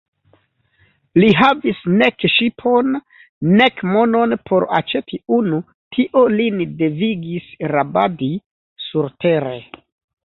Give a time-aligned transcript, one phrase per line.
[1.23, 2.89] Li havis nek ŝipon,
[3.59, 5.61] nek monon por aĉeti unu;
[5.99, 8.35] tio lin devigis rabadi
[8.89, 9.57] surtere.